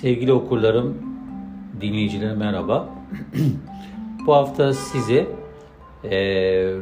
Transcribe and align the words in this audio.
Sevgili 0.00 0.32
okurlarım, 0.32 0.94
dinleyicilerim 1.80 2.38
merhaba. 2.38 2.88
Bu 4.26 4.34
hafta 4.34 4.72
size 4.72 5.26
e, 6.04 6.18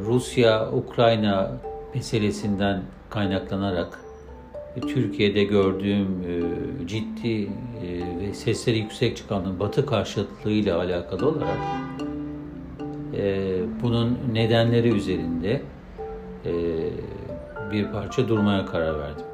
Rusya-Ukrayna 0.07 1.53
meselesinden 1.95 2.83
kaynaklanarak 3.11 4.01
e, 4.77 4.81
Türkiye'de 4.81 5.45
gördüğüm 5.45 6.07
e, 6.07 6.87
ciddi 6.87 7.43
e, 7.43 7.49
ve 8.21 8.35
sesleri 8.35 8.79
yüksek 8.79 9.17
çıkan 9.17 9.61
Batı 9.61 9.87
karşıtlığıyla 9.87 10.79
alakalı 10.79 11.29
olarak 11.29 11.59
e, 13.17 13.57
bunun 13.83 14.19
nedenleri 14.33 14.89
üzerinde 14.89 15.63
e, 16.47 16.53
bir 17.73 17.93
parça 17.93 18.29
durmaya 18.29 18.67
karar 18.67 18.99
verdim. 18.99 19.27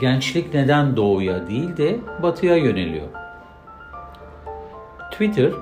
Gençlik 0.00 0.54
neden 0.54 0.96
doğuya 0.96 1.48
değil 1.48 1.76
de 1.76 2.00
batıya 2.22 2.56
yöneliyor? 2.56 3.06
Twitter, 5.12 5.52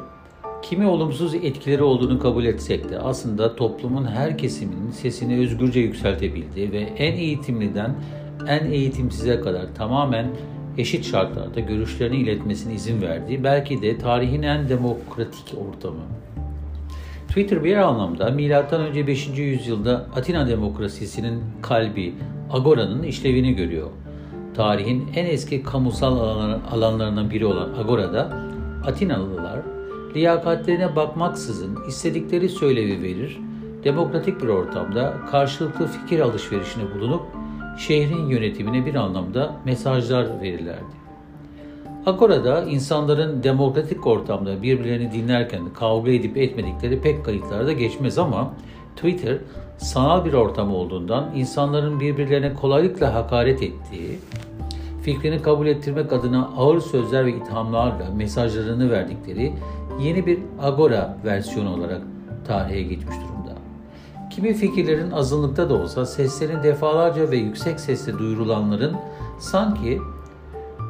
kimi 0.62 0.86
olumsuz 0.86 1.34
etkileri 1.34 1.82
olduğunu 1.82 2.18
kabul 2.18 2.44
etsek 2.44 2.90
de 2.90 2.98
aslında 2.98 3.56
toplumun 3.56 4.04
her 4.04 4.38
kesiminin 4.38 4.90
sesini 4.90 5.38
özgürce 5.38 5.80
yükseltebildiği 5.80 6.72
ve 6.72 6.78
en 6.78 7.12
eğitimliden 7.12 7.94
en 8.48 8.66
eğitimsize 8.66 9.40
kadar 9.40 9.74
tamamen 9.74 10.26
eşit 10.78 11.06
şartlarda 11.06 11.60
görüşlerini 11.60 12.16
iletmesine 12.16 12.74
izin 12.74 13.02
verdiği 13.02 13.44
belki 13.44 13.82
de 13.82 13.98
tarihin 13.98 14.42
en 14.42 14.68
demokratik 14.68 15.58
ortamı. 15.68 16.02
Twitter 17.28 17.64
bir 17.64 17.76
anlamda 17.76 18.30
M.Ö. 18.30 19.06
5. 19.06 19.28
yüzyılda 19.38 20.06
Atina 20.16 20.48
demokrasisinin 20.48 21.42
kalbi, 21.62 22.14
Agora'nın 22.50 23.02
işlevini 23.02 23.52
görüyor 23.52 23.90
tarihin 24.56 25.08
en 25.14 25.26
eski 25.26 25.62
kamusal 25.62 26.18
alanlarından 26.72 27.30
biri 27.30 27.46
olan 27.46 27.74
Agora'da 27.80 28.32
Atinalılar 28.86 29.60
liyakatlerine 30.14 30.96
bakmaksızın 30.96 31.78
istedikleri 31.88 32.48
söylevi 32.48 33.02
verir, 33.02 33.38
demokratik 33.84 34.42
bir 34.42 34.48
ortamda 34.48 35.14
karşılıklı 35.30 35.86
fikir 35.86 36.20
alışverişine 36.20 36.84
bulunup 36.94 37.22
şehrin 37.78 38.26
yönetimine 38.26 38.86
bir 38.86 38.94
anlamda 38.94 39.56
mesajlar 39.64 40.40
verirlerdi. 40.40 40.96
Agora'da 42.06 42.62
insanların 42.62 43.42
demokratik 43.42 44.06
ortamda 44.06 44.62
birbirlerini 44.62 45.12
dinlerken 45.12 45.62
kavga 45.74 46.10
edip 46.10 46.36
etmedikleri 46.36 47.00
pek 47.00 47.24
kayıtlarda 47.24 47.72
geçmez 47.72 48.18
ama 48.18 48.54
Twitter 48.96 49.38
sanal 49.78 50.24
bir 50.24 50.32
ortam 50.32 50.74
olduğundan 50.74 51.30
insanların 51.34 52.00
birbirlerine 52.00 52.54
kolaylıkla 52.54 53.14
hakaret 53.14 53.62
ettiği, 53.62 54.18
fikrini 55.02 55.42
kabul 55.42 55.66
ettirmek 55.66 56.12
adına 56.12 56.50
ağır 56.56 56.80
sözler 56.80 57.26
ve 57.26 57.30
ithamlarla 57.30 58.10
mesajlarını 58.16 58.90
verdikleri 58.90 59.52
yeni 60.00 60.26
bir 60.26 60.38
agora 60.62 61.16
versiyonu 61.24 61.74
olarak 61.74 62.02
tarihe 62.46 62.82
geçmiş 62.82 63.16
durumda. 63.16 63.52
Kimi 64.30 64.54
fikirlerin 64.54 65.10
azınlıkta 65.10 65.70
da 65.70 65.74
olsa 65.74 66.06
seslerin 66.06 66.62
defalarca 66.62 67.30
ve 67.30 67.36
yüksek 67.36 67.80
sesle 67.80 68.18
duyurulanların 68.18 68.96
sanki 69.38 70.00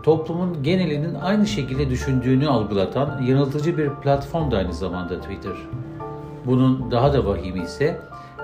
toplumun 0.02 0.62
genelinin 0.62 1.14
aynı 1.14 1.46
şekilde 1.46 1.90
düşündüğünü 1.90 2.48
algılatan 2.48 3.22
yanıltıcı 3.22 3.78
bir 3.78 3.90
platform 3.90 4.50
da 4.50 4.56
aynı 4.56 4.72
zamanda 4.72 5.20
Twitter. 5.20 5.56
Bunun 6.46 6.90
daha 6.90 7.12
da 7.12 7.26
vahimi 7.26 7.62
ise 7.62 8.00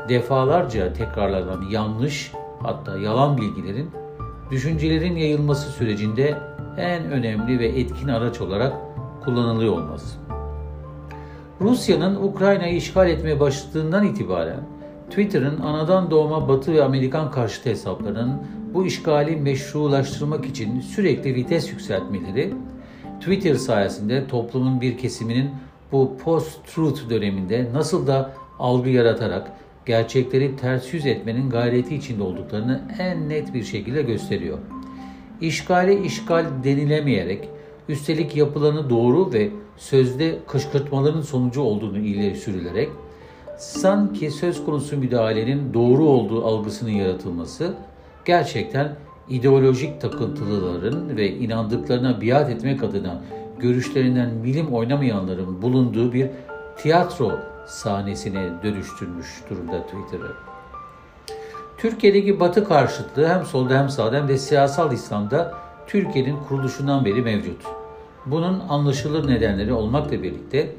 defalarca 0.09 0.93
tekrarlanan 0.93 1.63
yanlış 1.71 2.33
hatta 2.63 2.99
yalan 2.99 3.39
bilgilerin 3.39 3.91
düşüncelerin 4.51 5.17
yayılması 5.17 5.71
sürecinde 5.71 6.35
en 6.79 7.05
önemli 7.05 7.59
ve 7.59 7.67
etkin 7.67 8.09
araç 8.09 8.41
olarak 8.41 8.73
kullanılıyor 9.25 9.73
olması. 9.73 10.19
Rusya'nın 11.61 12.17
Ukrayna'yı 12.17 12.77
işgal 12.77 13.09
etmeye 13.09 13.41
başladığından 13.41 14.05
itibaren 14.05 14.61
Twitter'ın 15.11 15.61
anadan 15.61 16.11
doğma 16.11 16.49
Batı 16.49 16.73
ve 16.73 16.85
Amerikan 16.85 17.31
karşıtı 17.31 17.71
hesaplarının 17.71 18.43
bu 18.75 18.87
işgali 18.87 19.37
meşrulaştırmak 19.37 20.45
için 20.45 20.81
sürekli 20.81 21.35
vites 21.35 21.73
yükseltmeleri 21.73 22.55
Twitter 23.21 23.55
sayesinde 23.55 24.27
toplumun 24.27 24.81
bir 24.81 24.99
kesiminin 24.99 25.51
bu 25.93 26.17
post-truth 26.25 27.11
döneminde 27.11 27.69
nasıl 27.73 28.07
da 28.07 28.33
algı 28.59 28.91
yaratarak 28.91 29.53
gerçekleri 29.87 30.57
ters 30.57 30.95
yüz 30.95 31.07
etmenin 31.07 31.51
gayreti 31.51 31.95
içinde 31.95 32.23
olduklarını 32.23 32.83
en 32.99 33.29
net 33.29 33.55
bir 33.55 33.65
şekilde 33.65 34.03
gösteriyor. 34.03 34.59
İşgale 35.41 36.03
işgal 36.03 36.45
denilemeyerek, 36.65 37.49
üstelik 37.89 38.37
yapılanı 38.37 38.91
doğru 38.91 39.33
ve 39.33 39.51
sözde 39.77 40.39
kışkırtmaların 40.49 41.21
sonucu 41.23 41.61
olduğunu 41.61 41.99
ileri 41.99 42.37
sürülerek, 42.37 42.89
sanki 43.59 44.31
söz 44.31 44.65
konusu 44.65 44.97
müdahalenin 44.97 45.75
doğru 45.75 46.05
olduğu 46.05 46.47
algısının 46.47 46.91
yaratılması, 46.91 47.75
gerçekten 48.25 48.97
ideolojik 49.29 50.01
takıntılıların 50.01 51.17
ve 51.17 51.31
inandıklarına 51.37 52.21
biat 52.21 52.51
etmek 52.51 52.83
adına 52.83 53.23
görüşlerinden 53.63 54.31
milim 54.35 54.75
oynamayanların 54.75 55.63
bulunduğu 55.63 56.13
bir 56.13 56.31
tiyatro 56.77 57.33
sahnesine 57.67 58.51
dönüştürmüş 58.63 59.27
durumda 59.51 59.83
Twitter'ı. 59.83 60.33
Türkiye'deki 61.79 62.41
batı 62.41 62.65
karşıtlığı 62.65 63.29
hem 63.29 63.45
solda 63.45 63.79
hem 63.79 63.89
sağda 63.89 64.17
hem 64.17 64.29
de 64.29 64.39
siyasal 64.39 64.93
İslam'da 64.93 65.55
Türkiye'nin 65.87 66.37
kuruluşundan 66.49 67.05
beri 67.05 67.23
mevcut. 67.23 67.63
Bunun 68.27 68.61
anlaşılır 68.69 69.29
nedenleri 69.29 69.73
olmakla 69.73 70.23
birlikte 70.23 70.75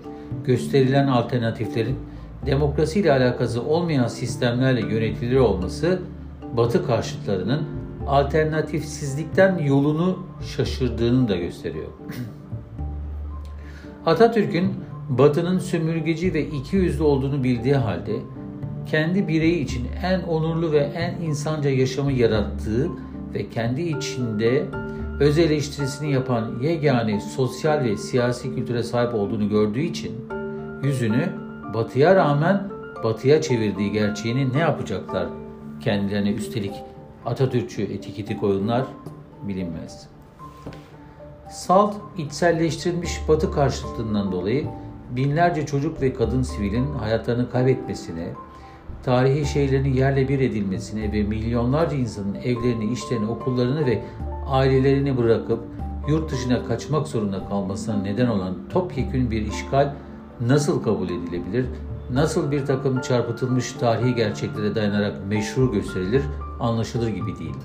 gösterilen 0.45 1.07
alternatiflerin 1.07 1.99
demokrasiyle 2.45 3.11
alakası 3.11 3.63
olmayan 3.63 4.07
sistemlerle 4.07 4.81
yönetilir 4.81 5.37
olması 5.37 5.99
batı 6.57 6.87
karşıtlarının 6.87 7.61
alternatifsizlikten 8.07 9.57
yolunu 9.57 10.19
şaşırdığını 10.55 11.27
da 11.27 11.35
gösteriyor. 11.35 11.87
Atatürk'ün 14.05 14.73
Batı'nın 15.09 15.59
sömürgeci 15.59 16.33
ve 16.33 16.47
iki 16.47 16.75
yüzlü 16.75 17.03
olduğunu 17.03 17.43
bildiği 17.43 17.75
halde 17.75 18.15
kendi 18.85 19.27
bireyi 19.27 19.63
için 19.63 19.87
en 20.03 20.19
onurlu 20.19 20.71
ve 20.71 20.77
en 20.77 21.21
insanca 21.21 21.69
yaşamı 21.69 22.11
yarattığı 22.11 22.89
ve 23.33 23.49
kendi 23.49 23.81
içinde 23.81 24.65
öz 25.19 25.37
eleştirisini 25.37 26.11
yapan 26.11 26.59
yegane 26.61 27.21
sosyal 27.21 27.83
ve 27.83 27.97
siyasi 27.97 28.55
kültüre 28.55 28.83
sahip 28.83 29.15
olduğunu 29.15 29.49
gördüğü 29.49 29.81
için 29.81 30.11
yüzünü 30.83 31.29
batıya 31.73 32.15
rağmen 32.15 32.69
batıya 33.03 33.41
çevirdiği 33.41 33.91
gerçeğini 33.91 34.53
ne 34.53 34.59
yapacaklar 34.59 35.27
kendilerine 35.81 36.31
üstelik 36.31 36.73
Atatürkçü 37.25 37.81
etiketi 37.81 38.37
koyunlar 38.37 38.85
bilinmez. 39.47 40.12
Salt 41.53 41.95
içselleştirilmiş 42.17 43.21
batı 43.27 43.51
karşıtlığından 43.51 44.31
dolayı 44.31 44.67
binlerce 45.15 45.65
çocuk 45.65 46.01
ve 46.01 46.13
kadın 46.13 46.41
sivilin 46.41 46.93
hayatlarını 46.93 47.51
kaybetmesine, 47.51 48.33
tarihi 49.03 49.45
şeylerin 49.45 49.93
yerle 49.93 50.29
bir 50.29 50.39
edilmesine 50.39 51.11
ve 51.11 51.23
milyonlarca 51.23 51.97
insanın 51.97 52.35
evlerini, 52.35 52.91
işlerini, 52.91 53.25
okullarını 53.25 53.85
ve 53.85 54.01
ailelerini 54.47 55.17
bırakıp 55.17 55.59
yurt 56.07 56.31
dışına 56.31 56.65
kaçmak 56.65 57.07
zorunda 57.07 57.45
kalmasına 57.49 57.95
neden 57.95 58.27
olan 58.27 58.55
topyekün 58.69 59.31
bir 59.31 59.41
işgal 59.41 59.93
nasıl 60.41 60.83
kabul 60.83 61.09
edilebilir, 61.09 61.65
nasıl 62.11 62.51
bir 62.51 62.65
takım 62.65 63.01
çarpıtılmış 63.01 63.71
tarihi 63.71 64.15
gerçeklere 64.15 64.75
dayanarak 64.75 65.27
meşru 65.27 65.71
gösterilir? 65.71 66.23
Anlaşılır 66.59 67.07
gibi 67.07 67.39
değil. 67.39 67.55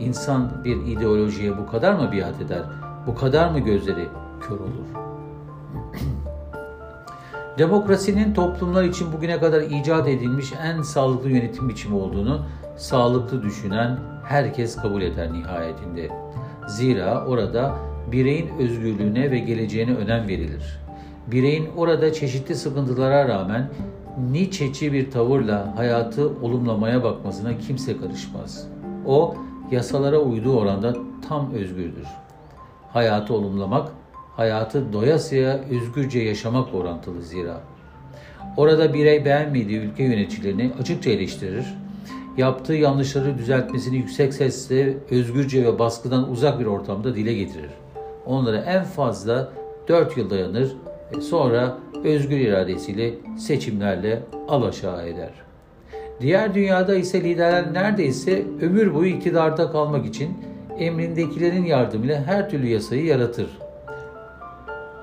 İnsan 0.00 0.64
bir 0.64 0.76
ideolojiye 0.76 1.58
bu 1.58 1.66
kadar 1.66 1.94
mı 1.94 2.12
biat 2.12 2.40
eder, 2.40 2.62
bu 3.06 3.14
kadar 3.14 3.50
mı 3.50 3.58
gözleri 3.58 4.08
kör 4.40 4.60
olur?'' 4.60 5.06
Demokrasinin 7.58 8.34
toplumlar 8.34 8.84
için 8.84 9.12
bugüne 9.12 9.40
kadar 9.40 9.62
icat 9.62 10.08
edilmiş 10.08 10.52
en 10.62 10.82
sağlıklı 10.82 11.30
yönetim 11.30 11.68
biçimi 11.68 11.96
olduğunu 11.96 12.40
sağlıklı 12.76 13.42
düşünen 13.42 13.98
herkes 14.24 14.76
kabul 14.76 15.02
eder 15.02 15.32
nihayetinde. 15.32 16.08
Zira 16.68 17.26
orada 17.26 17.76
bireyin 18.12 18.48
özgürlüğüne 18.58 19.30
ve 19.30 19.38
geleceğine 19.38 19.94
önem 19.94 20.28
verilir. 20.28 20.80
Bireyin 21.26 21.68
orada 21.76 22.12
çeşitli 22.12 22.54
sıkıntılara 22.54 23.28
rağmen 23.28 23.70
Nietzsche'ci 24.30 24.92
bir 24.92 25.10
tavırla 25.10 25.76
hayatı 25.76 26.28
olumlamaya 26.28 27.04
bakmasına 27.04 27.58
kimse 27.58 27.96
karışmaz. 27.96 28.68
O, 29.06 29.34
yasalara 29.70 30.18
uyduğu 30.18 30.58
oranda 30.58 30.96
tam 31.28 31.52
özgürdür. 31.52 32.06
Hayatı 32.96 33.34
olumlamak 33.34 33.88
hayatı 34.36 34.92
doyasıya 34.92 35.60
özgürce 35.70 36.18
yaşamakla 36.18 36.78
orantılı 36.78 37.22
zira. 37.22 37.60
Orada 38.56 38.94
birey 38.94 39.24
beğenmediği 39.24 39.78
ülke 39.78 40.04
yöneticilerini 40.04 40.70
açıkça 40.80 41.10
eleştirir, 41.10 41.64
yaptığı 42.36 42.74
yanlışları 42.74 43.38
düzeltmesini 43.38 43.96
yüksek 43.96 44.34
sesle, 44.34 44.96
özgürce 45.10 45.64
ve 45.64 45.78
baskıdan 45.78 46.30
uzak 46.30 46.60
bir 46.60 46.66
ortamda 46.66 47.14
dile 47.14 47.34
getirir. 47.34 47.70
Onlara 48.26 48.56
en 48.56 48.84
fazla 48.84 49.52
4 49.88 50.16
yıl 50.16 50.30
dayanır 50.30 50.76
sonra 51.20 51.78
özgür 52.04 52.36
iradesiyle 52.36 53.14
seçimlerle 53.38 54.22
alaşağı 54.48 55.06
eder. 55.06 55.32
Diğer 56.20 56.54
dünyada 56.54 56.94
ise 56.94 57.24
liderler 57.24 57.74
neredeyse 57.74 58.42
ömür 58.60 58.94
boyu 58.94 59.08
iktidarda 59.08 59.72
kalmak 59.72 60.06
için 60.06 60.55
emrindekilerin 60.78 61.64
yardımıyla 61.64 62.22
her 62.22 62.50
türlü 62.50 62.66
yasayı 62.66 63.04
yaratır. 63.04 63.48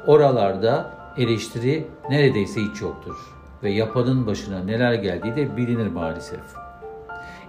Oralarda 0.08 0.90
eleştiri 1.18 1.88
neredeyse 2.10 2.62
hiç 2.62 2.82
yoktur 2.82 3.16
ve 3.64 3.72
yapanın 3.72 4.28
başına 4.28 4.64
neler 4.64 4.94
geldiği 4.94 5.36
de 5.36 5.58
bilinir 5.58 5.88
maalesef. 5.88 6.40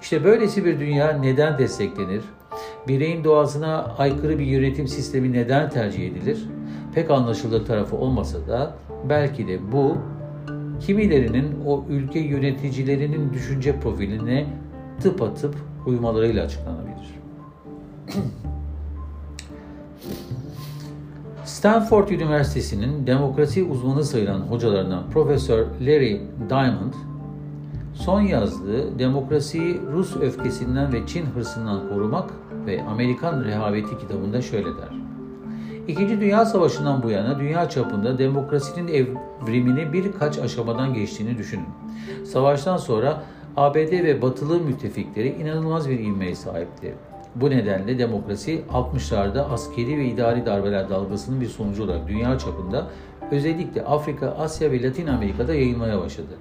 İşte 0.02 0.24
böylesi 0.24 0.64
bir 0.64 0.80
dünya 0.80 1.12
neden 1.12 1.58
desteklenir? 1.58 2.22
Bireyin 2.88 3.24
doğasına 3.24 3.94
aykırı 3.98 4.38
bir 4.38 4.44
yönetim 4.44 4.88
sistemi 4.88 5.32
neden 5.32 5.70
tercih 5.70 6.06
edilir? 6.06 6.48
Pek 6.94 7.10
anlaşılır 7.10 7.66
tarafı 7.66 7.96
olmasa 7.96 8.48
da 8.48 8.74
belki 9.08 9.48
de 9.48 9.72
bu 9.72 9.96
kimilerinin 10.80 11.64
o 11.66 11.84
ülke 11.88 12.18
yöneticilerinin 12.18 13.32
düşünce 13.32 13.80
profiline 13.80 14.46
tıpatıp 15.02 15.54
uymalarıyla 15.86 16.44
açıklanabilir. 16.44 17.23
Stanford 21.44 22.08
Üniversitesi'nin 22.08 23.06
demokrasi 23.06 23.64
uzmanı 23.64 24.04
sayılan 24.04 24.40
hocalarından 24.40 25.10
Profesör 25.10 25.66
Larry 25.80 26.20
Diamond, 26.50 26.92
son 27.94 28.20
yazdığı 28.20 28.98
Demokrasiyi 28.98 29.80
Rus 29.92 30.16
öfkesinden 30.16 30.92
ve 30.92 31.06
Çin 31.06 31.26
hırsından 31.26 31.88
korumak 31.88 32.30
ve 32.66 32.82
Amerikan 32.82 33.44
rehaveti 33.44 33.98
kitabında 33.98 34.42
şöyle 34.42 34.66
der. 34.66 35.04
İkinci 35.88 36.20
Dünya 36.20 36.44
Savaşı'ndan 36.44 37.02
bu 37.02 37.10
yana 37.10 37.38
dünya 37.38 37.68
çapında 37.68 38.18
demokrasinin 38.18 38.88
evrimini 38.88 39.92
birkaç 39.92 40.38
aşamadan 40.38 40.94
geçtiğini 40.94 41.38
düşünün. 41.38 41.68
Savaştan 42.24 42.76
sonra 42.76 43.22
ABD 43.56 43.92
ve 43.92 44.22
batılı 44.22 44.60
müttefikleri 44.60 45.28
inanılmaz 45.28 45.88
bir 45.88 46.00
ivmeye 46.00 46.34
sahipti. 46.34 46.94
Bu 47.34 47.50
nedenle 47.50 47.98
demokrasi 47.98 48.62
60'larda 48.72 49.40
askeri 49.40 49.98
ve 49.98 50.04
idari 50.04 50.46
darbeler 50.46 50.90
dalgasının 50.90 51.40
bir 51.40 51.46
sonucu 51.46 51.84
olarak 51.84 52.08
dünya 52.08 52.38
çapında 52.38 52.86
özellikle 53.30 53.84
Afrika, 53.84 54.28
Asya 54.28 54.70
ve 54.72 54.82
Latin 54.82 55.06
Amerika'da 55.06 55.54
yayılmaya 55.54 56.00
başladı. 56.00 56.34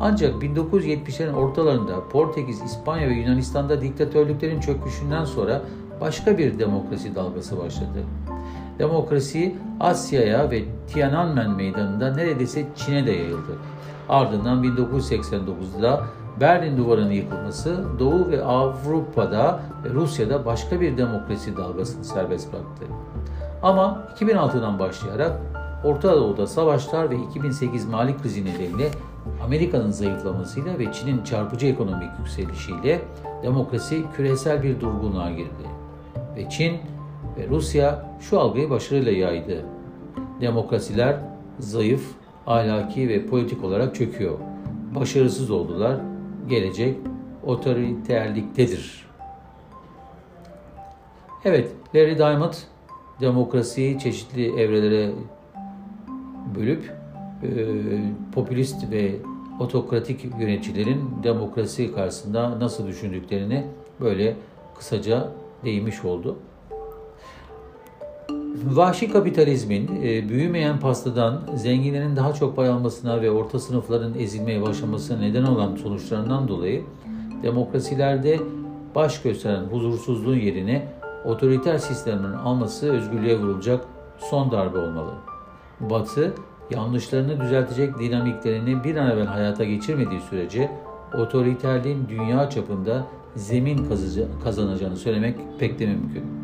Ancak 0.00 0.42
1970'lerin 0.42 1.32
ortalarında 1.32 2.08
Portekiz, 2.08 2.62
İspanya 2.62 3.08
ve 3.08 3.14
Yunanistan'da 3.14 3.80
diktatörlüklerin 3.80 4.60
çöküşünden 4.60 5.24
sonra 5.24 5.62
başka 6.00 6.38
bir 6.38 6.58
demokrasi 6.58 7.14
dalgası 7.14 7.58
başladı. 7.58 8.04
Demokrasi 8.78 9.54
Asya'ya 9.80 10.50
ve 10.50 10.64
Tiananmen 10.86 11.50
meydanında 11.50 12.14
neredeyse 12.14 12.66
Çin'e 12.76 13.06
de 13.06 13.12
yayıldı. 13.12 13.58
Ardından 14.08 14.64
1989'da 14.64 16.06
Berlin 16.40 16.76
Duvarı'nın 16.76 17.10
yıkılması 17.10 17.84
Doğu 17.98 18.28
ve 18.30 18.44
Avrupa'da 18.44 19.60
ve 19.84 19.90
Rusya'da 19.90 20.46
başka 20.46 20.80
bir 20.80 20.96
demokrasi 20.96 21.56
dalgasını 21.56 22.04
serbest 22.04 22.52
bıraktı. 22.52 22.84
Ama 23.62 24.08
2006'dan 24.20 24.78
başlayarak 24.78 25.32
Orta 25.84 26.16
Doğu'da 26.16 26.46
savaşlar 26.46 27.10
ve 27.10 27.16
2008 27.16 27.86
mali 27.86 28.16
krizi 28.16 28.44
nedeniyle 28.44 28.88
Amerika'nın 29.44 29.90
zayıflamasıyla 29.90 30.78
ve 30.78 30.92
Çin'in 30.92 31.24
çarpıcı 31.24 31.66
ekonomik 31.66 32.10
yükselişiyle 32.18 33.00
demokrasi 33.42 34.02
küresel 34.16 34.62
bir 34.62 34.80
durgunluğa 34.80 35.30
girdi. 35.30 35.66
Ve 36.36 36.48
Çin 36.50 36.72
ve 37.38 37.48
Rusya 37.48 38.06
şu 38.20 38.40
algıyı 38.40 38.70
başarıyla 38.70 39.12
yaydı. 39.12 39.64
Demokrasiler 40.40 41.16
zayıf, 41.58 42.10
ahlaki 42.46 43.08
ve 43.08 43.26
politik 43.26 43.64
olarak 43.64 43.94
çöküyor. 43.94 44.38
Başarısız 44.94 45.50
oldular 45.50 45.96
gelecek 46.48 46.96
otoriterliktedir. 47.46 49.06
Evet, 51.44 51.70
Larry 51.94 52.18
Diamond 52.18 52.54
demokrasiyi 53.20 53.98
çeşitli 53.98 54.60
evrelere 54.60 55.10
bölüp 56.54 56.92
e, 57.42 57.48
popülist 58.32 58.90
ve 58.90 59.14
otokratik 59.60 60.24
yöneticilerin 60.40 61.10
demokrasi 61.22 61.94
karşısında 61.94 62.60
nasıl 62.60 62.86
düşündüklerini 62.86 63.66
böyle 64.00 64.36
kısaca 64.78 65.28
değinmiş 65.64 66.04
oldu. 66.04 66.36
Vahşi 68.64 69.12
kapitalizmin 69.12 70.00
e, 70.02 70.28
büyümeyen 70.28 70.80
pastadan 70.80 71.40
zenginlerin 71.54 72.16
daha 72.16 72.32
çok 72.32 72.56
pay 72.56 72.68
almasına 72.68 73.22
ve 73.22 73.30
orta 73.30 73.58
sınıfların 73.58 74.18
ezilmeye 74.18 74.62
başlamasına 74.62 75.18
neden 75.18 75.42
olan 75.42 75.76
sonuçlarından 75.76 76.48
dolayı 76.48 76.84
demokrasilerde 77.42 78.40
baş 78.94 79.22
gösteren 79.22 79.64
huzursuzluğun 79.64 80.36
yerine 80.36 80.88
otoriter 81.24 81.78
sistemlerin 81.78 82.32
alması 82.32 82.92
özgürlüğe 82.92 83.38
vurulacak 83.38 83.84
son 84.18 84.50
darbe 84.50 84.78
olmalı. 84.78 85.12
Batı, 85.80 86.34
yanlışlarını 86.70 87.40
düzeltecek 87.40 87.98
dinamiklerini 87.98 88.84
bir 88.84 88.96
an 88.96 89.10
evvel 89.10 89.26
hayata 89.26 89.64
geçirmediği 89.64 90.20
sürece 90.20 90.70
otoriterliğin 91.14 92.08
dünya 92.08 92.50
çapında 92.50 93.06
zemin 93.34 93.88
kazanacağını 94.44 94.96
söylemek 94.96 95.38
pek 95.58 95.78
de 95.78 95.86
mümkün. 95.86 96.35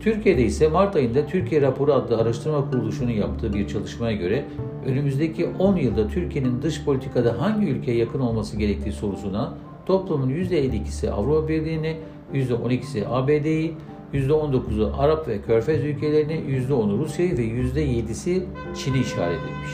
Türkiye'de 0.00 0.42
ise 0.42 0.68
Mart 0.68 0.96
ayında 0.96 1.26
Türkiye 1.26 1.60
Raporu 1.60 1.92
adlı 1.92 2.18
araştırma 2.18 2.70
kuruluşunun 2.70 3.10
yaptığı 3.10 3.52
bir 3.52 3.68
çalışmaya 3.68 4.16
göre 4.16 4.44
önümüzdeki 4.86 5.48
10 5.58 5.76
yılda 5.76 6.08
Türkiye'nin 6.08 6.62
dış 6.62 6.84
politikada 6.84 7.40
hangi 7.40 7.66
ülkeye 7.66 7.96
yakın 7.96 8.20
olması 8.20 8.56
gerektiği 8.56 8.92
sorusuna 8.92 9.54
toplumun 9.86 10.30
%52'si 10.30 11.10
Avrupa 11.10 11.48
Birliği'ni, 11.48 11.96
%12'si 12.34 13.06
ABD'yi, 13.08 13.74
%19'u 14.14 14.92
Arap 14.98 15.28
ve 15.28 15.42
Körfez 15.42 15.84
ülkelerini, 15.84 16.32
%10'u 16.32 16.98
Rusya'yı 16.98 17.38
ve 17.38 17.42
%7'si 17.42 18.42
Çin'i 18.74 19.00
işaret 19.00 19.38
etmiş. 19.38 19.72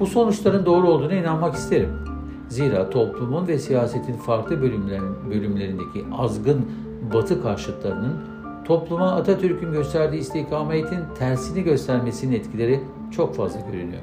Bu 0.00 0.06
sonuçların 0.06 0.66
doğru 0.66 0.88
olduğuna 0.88 1.14
inanmak 1.14 1.54
isterim. 1.54 1.90
Zira 2.48 2.90
toplumun 2.90 3.48
ve 3.48 3.58
siyasetin 3.58 4.12
farklı 4.12 4.62
bölümlerindeki 5.30 6.04
azgın 6.18 6.66
batı 7.14 7.42
karşıtlarının 7.42 8.33
topluma 8.64 9.12
Atatürk'ün 9.12 9.72
gösterdiği 9.72 10.18
istikametin 10.18 11.00
tersini 11.18 11.62
göstermesinin 11.62 12.36
etkileri 12.36 12.80
çok 13.10 13.34
fazla 13.34 13.60
görünüyor. 13.60 14.02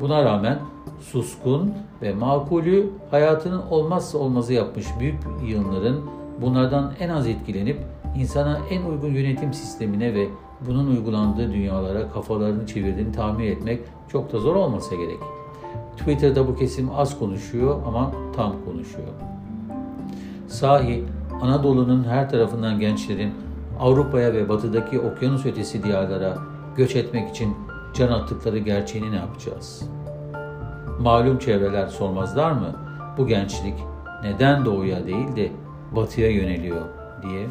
Buna 0.00 0.24
rağmen 0.24 0.58
suskun 1.00 1.74
ve 2.02 2.14
makulü 2.14 2.90
hayatının 3.10 3.62
olmazsa 3.70 4.18
olmazı 4.18 4.52
yapmış 4.52 4.86
büyük 5.00 5.14
yığınların 5.46 6.04
bunlardan 6.40 6.92
en 7.00 7.08
az 7.08 7.26
etkilenip 7.26 7.80
insana 8.18 8.58
en 8.70 8.82
uygun 8.82 9.08
yönetim 9.08 9.54
sistemine 9.54 10.14
ve 10.14 10.28
bunun 10.66 10.86
uygulandığı 10.86 11.52
dünyalara 11.52 12.10
kafalarını 12.10 12.66
çevirdiğini 12.66 13.12
tahmin 13.12 13.46
etmek 13.46 13.80
çok 14.08 14.32
da 14.32 14.38
zor 14.38 14.56
olmasa 14.56 14.94
gerek. 14.94 15.18
Twitter'da 15.96 16.48
bu 16.48 16.56
kesim 16.56 16.90
az 16.96 17.18
konuşuyor 17.18 17.82
ama 17.86 18.12
tam 18.36 18.52
konuşuyor. 18.64 19.08
Sahi 20.48 21.04
Anadolu'nun 21.42 22.04
her 22.04 22.30
tarafından 22.30 22.80
gençlerin 22.80 23.32
Avrupa'ya 23.80 24.32
ve 24.32 24.48
batıdaki 24.48 25.00
okyanus 25.00 25.46
ötesi 25.46 25.82
diyarlara 25.82 26.38
göç 26.76 26.96
etmek 26.96 27.30
için 27.30 27.56
can 27.94 28.08
attıkları 28.08 28.58
gerçeğini 28.58 29.12
ne 29.12 29.16
yapacağız? 29.16 29.82
Malum 31.00 31.38
çevreler 31.38 31.86
sormazlar 31.86 32.52
mı? 32.52 32.76
Bu 33.18 33.26
gençlik 33.26 33.74
neden 34.22 34.64
doğuya 34.64 35.06
değil 35.06 35.36
de 35.36 35.52
batıya 35.96 36.30
yöneliyor 36.30 36.82
diye 37.22 37.46